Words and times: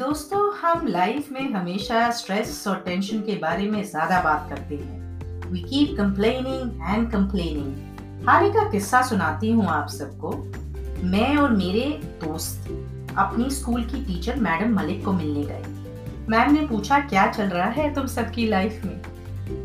दोस्तों, 0.00 0.40
हम 0.56 0.86
लाइफ 0.86 1.30
में 1.32 1.50
हमेशा 1.52 2.10
स्ट्रेस 2.10 2.64
और 2.68 2.76
टेंशन 2.76 3.18
के 3.20 3.34
बारे 3.36 3.66
में 3.70 3.82
ज़्यादा 3.84 4.20
बात 4.22 4.46
करते 4.50 4.74
हैं। 4.74 5.50
We 5.50 5.60
keep 5.60 5.96
complaining 5.96 6.80
and 6.84 7.10
complaining 7.12 8.26
हाल 8.28 8.48
का 8.52 8.62
किस्सा 8.70 9.02
सुनाती 9.02 9.50
हूँ 9.50 9.66
आप 9.66 9.88
सबको। 9.88 10.30
मैं 11.06 11.36
और 11.36 11.50
मेरे 11.50 11.82
दोस्त, 12.24 12.70
अपनी 13.18 13.50
स्कूल 13.50 13.84
की 13.84 14.04
टीचर 14.04 14.36
मैडम 14.36 14.74
मलिक 14.74 15.04
को 15.04 15.12
मिलने 15.12 15.42
गए। 15.42 16.24
मैम 16.28 16.52
ने 16.52 16.66
पूछा, 16.66 16.98
क्या 17.00 17.26
चल 17.26 17.48
रहा 17.48 17.68
है 17.68 17.92
तुम 17.94 18.06
सबकी 18.06 18.46
लाइफ 18.46 18.84
में? 18.84 18.98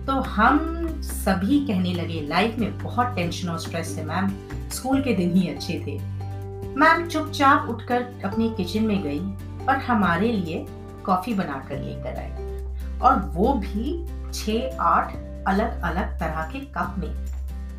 तो 0.06 0.20
हम 0.32 0.60
सभी 1.04 1.66
कहने 1.68 1.94
लगे 1.94 2.22
लाइफ 2.28 2.60
में 2.60 2.78
बहुत 2.78 3.16
टेंशन 3.16 3.50
और 3.50 3.60
स्ट्रेस 3.60 3.96
है 3.98 4.06
मैम 4.06 4.30
स्कूल 4.70 5.02
के 5.02 5.14
दिन 5.14 5.34
ही 5.34 5.48
अच्छे 5.48 5.84
थे. 5.88 5.98
मैम 6.76 7.08
चुपचाप 7.08 7.70
उठकर 7.70 8.06
अपनी 8.26 8.54
किचन 8.58 8.84
में 8.84 9.02
गई। 9.04 9.20
और 9.70 9.78
हमारे 9.84 10.32
लिए 10.32 10.66
कॉफ़ी 11.06 11.34
बनाकर 11.34 11.80
लेकर 11.80 12.20
आई 12.20 13.00
और 13.00 13.20
वो 13.34 13.54
भी 13.56 14.06
छः 14.34 14.78
आठ 14.82 15.16
अलग 15.48 15.82
अलग 15.82 16.20
तरह 16.20 16.50
के 16.52 16.60
कप 16.76 16.96
में। 16.98 17.10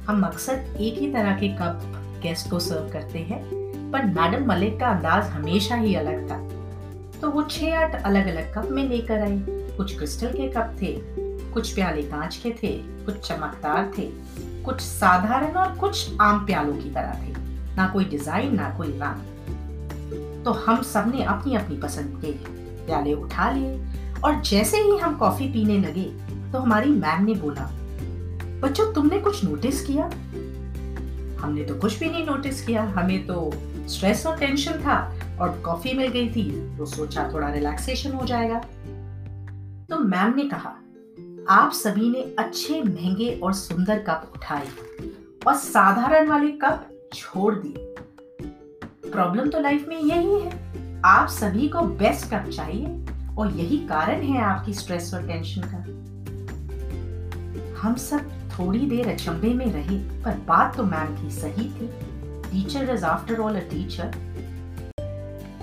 हम 0.06 0.22
अक्सर 0.26 0.76
एक 0.80 0.98
ही 0.98 1.12
तरह 1.12 1.38
के 1.38 1.48
कप 1.56 1.80
गेस्ट 2.22 2.50
को 2.50 2.58
सर्व 2.58 2.90
करते 2.92 3.18
हैं, 3.20 3.40
पर 3.92 4.04
मैडम 4.12 4.46
मलिक 4.48 4.78
का 4.80 4.88
अंदाज 4.88 5.30
हमेशा 5.30 5.76
ही 5.76 5.94
अलग 5.94 6.30
था। 6.30 6.38
तो 7.20 7.30
वो 7.30 7.42
छह 7.42 7.78
आठ 7.78 8.02
अलग 8.02 8.26
अलग 8.26 8.52
कप 8.54 8.70
में 8.70 8.82
लेकर 8.84 9.22
आई 9.22 9.38
कुछ 9.76 9.96
क्रिस्टल 9.98 10.32
के 10.32 10.48
कप 10.48 10.76
थे, 10.82 10.92
कुछ 11.52 11.74
प्याले 11.74 12.02
कांच 12.02 12.36
के 12.36 12.50
थे, 12.62 12.72
कुछ 13.04 13.28
चमकदार 13.28 13.90
थे, 13.98 14.10
कुछ 14.64 14.80
साधारण 14.80 15.56
और 15.56 15.74
कुछ 15.78 16.20
आम 16.20 16.44
प्यालों 16.46 16.74
की 16.74 16.90
तरह 16.90 17.22
थे। 17.22 17.34
ना 17.76 17.86
कोई 17.88 18.04
डिज़ाइन 18.04 18.54
ना 18.54 18.68
कोई 18.76 18.88
रंग 18.92 19.35
तो 20.46 20.52
हम 20.52 20.82
सबने 20.82 21.22
अपनी 21.24 21.54
अपनी 21.54 21.76
पसंद 21.76 22.20
के 22.24 22.32
प्याले 22.86 23.12
उठा 23.14 23.50
लिए। 23.50 24.20
और 24.24 24.40
जैसे 24.40 24.78
ही 24.78 24.96
हम 24.98 25.16
कॉफ़ी 25.16 25.48
पीने 25.48 25.78
लगे 25.78 26.04
तो 26.52 26.58
हमारी 26.58 26.90
मैम 26.90 27.24
ने 27.24 27.34
बोला, 27.34 27.68
बच्चों, 28.60 28.92
तुमने 28.92 29.18
कुछ 29.20 29.44
नोटिस 29.44 29.84
किया? 29.86 30.04
हमने 31.40 31.64
तो 31.64 31.74
कुछ 31.74 31.98
भी 31.98 32.10
नहीं 32.10 32.24
नोटिस 32.26 32.64
किया। 32.66 32.82
हमें 32.90 33.26
तो 33.26 33.50
स्ट्रेस 33.88 34.26
और 34.26 34.38
टेंशन 34.38 34.78
था 34.80 34.98
और 35.40 35.60
कॉफ़ी 35.64 35.92
मिल 35.94 36.08
गई 36.08 36.28
थी 36.30 36.44
तो 36.78 36.86
सोचा 36.86 37.28
थोड़ा 37.32 37.48
रिलैक्सेशन 37.48 38.12
हो 38.12 38.26
जाएगा। 38.26 38.58
तो 39.90 39.98
मैम 39.98 40.34
ने 40.36 40.44
कहा, 40.44 40.74
आप 41.50 41.72
सभी 41.72 42.08
ने 42.10 42.22
अच्छे, 42.38 42.80
महँगे 42.82 43.30
और 43.42 43.52
सुंदर 43.54 43.98
कप 43.98 44.32
उठाए 44.36 44.66
और 45.46 45.54
साधारण 45.54 46.28
वाले 46.28 46.50
कप 46.62 46.88
छोड़ 47.14 47.54
दिए। 47.54 47.85
प्रॉब्लम 49.12 49.48
तो 49.50 49.60
लाइफ 49.60 49.88
में 49.88 49.98
यही 49.98 50.40
है। 50.40 51.00
आप 51.04 51.28
सभी 51.28 51.68
को 51.68 51.80
बेस्ट 51.98 52.30
कप 52.30 52.48
चाहिए 52.50 52.86
और 53.38 53.52
यही 53.52 53.76
कारण 53.88 54.22
है 54.22 54.40
आपकी 54.42 54.72
स्ट्रेस 54.74 55.12
और 55.14 55.26
टेंशन 55.26 55.62
का। 55.64 55.78
हम 57.80 57.94
सब 57.98 58.30
थोड़ी 58.50 58.78
देर 58.80 59.08
अचंभे 59.08 59.52
में 59.54 59.66
रहे, 59.66 59.98
पर 60.22 60.38
बात 60.48 60.76
तो 60.76 60.84
मैम 60.84 61.14
की 61.16 61.30
सही 61.32 61.68
थी। 61.70 61.88
Teacher 62.50 62.94
is 62.94 63.04
after 63.04 63.40
all 63.40 63.56
a 63.56 63.68
teacher 63.70 64.10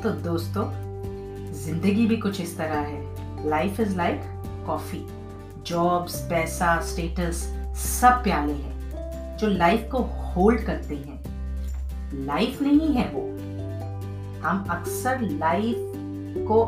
तो 0.03 0.09
दोस्तों, 0.23 0.65
ज़िंदगी 1.55 2.05
भी 2.07 2.17
कुछ 2.17 2.41
इस 2.41 2.57
तरह 2.57 2.79
है। 2.79 3.49
Life 3.49 3.79
is 3.79 3.95
like 3.97 4.21
coffee 4.67 5.05
jobs 5.67 6.19
पैसा 6.29 6.79
स्टेटस 6.81 7.43
सब 7.77 8.23
प्याले 8.23 8.53
हैं, 8.53 9.37
जो 9.37 9.47
लाइफ 9.47 9.87
को 9.91 9.97
होल्ड 10.25 10.65
करते 10.65 10.95
हैं। 10.95 11.21
लाइफ 12.13 12.61
नहीं 12.61 12.93
है 12.93 13.09
वो। 13.13 13.21
हम 14.47 14.65
अक्सर 14.69 15.21
लाइफ 15.21 15.75
को 16.47 16.65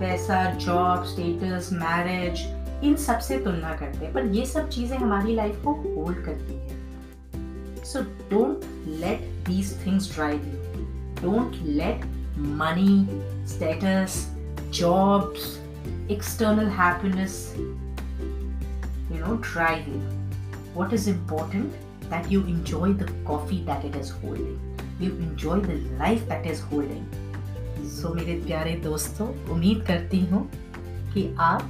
पैसा 0.00 0.44
जॉब 0.54 1.04
स्टेटस 1.04 1.68
मैरिज 1.72 2.40
इन 2.84 2.96
सबसे 2.96 3.38
तुलना 3.38 3.76
करते 3.76 4.04
हैं, 4.04 4.14
पर 4.14 4.26
ये 4.26 4.46
सब 4.46 4.68
चीज़ें 4.68 4.98
हमारी 4.98 5.34
लाइफ 5.34 5.62
को 5.64 5.72
होल्ड 5.72 6.24
करती 6.24 6.54
है। 6.54 7.84
So 7.84 8.00
don't 8.00 8.64
let 9.00 9.20
these 9.48 9.86
things 9.86 10.14
drive 10.14 10.36
you 10.36 11.30
don't 11.30 11.56
let 11.62 12.04
money 12.38 13.06
status 13.46 14.36
jobs 14.70 15.56
external 16.10 16.68
you 19.10 19.18
know 19.18 19.26
know 19.26 19.34
driving 19.46 20.00
what 20.76 20.92
is 20.92 21.10
important? 21.10 21.89
That 22.10 22.30
you 22.30 22.40
enjoy 22.42 22.92
the 22.92 23.08
coffee 23.24 23.62
that 23.64 23.84
it 23.84 23.96
is 23.96 24.10
holding 24.10 24.58
you 25.00 25.10
enjoy 25.28 25.58
the 25.60 25.76
life 25.98 26.26
that 26.28 26.46
is 26.46 26.60
holding 26.60 27.04
so, 27.90 28.14
मेरे 28.14 28.34
प्यारे 28.46 28.74
दोस्तों 28.84 29.28
उम्मीद 29.52 29.84
करती 29.86 30.20
हूँ 30.26 30.48
कि 31.14 31.28
आप 31.40 31.62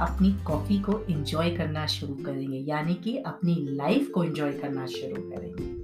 अपनी 0.00 0.32
coffee 0.46 0.78
को 0.80 0.98
एंजॉय 1.10 1.50
करना 1.56 1.86
शुरू 1.86 2.14
करेंगे 2.24 2.58
यानी 2.70 2.94
कि 3.04 3.16
अपनी 3.26 3.54
लाइफ 3.76 4.10
को 4.14 4.24
एंजॉय 4.24 4.52
करना 4.52 4.86
शुरू 4.86 5.22
करेंगे 5.30 5.81